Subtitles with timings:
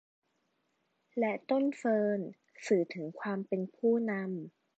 [1.17, 2.19] และต้นเฟิร์น
[2.67, 4.67] สื่อถึงความเป็นผู้นำ